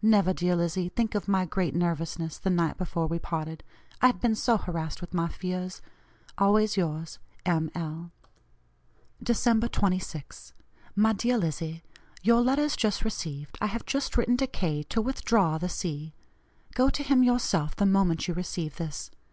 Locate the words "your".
12.22-12.42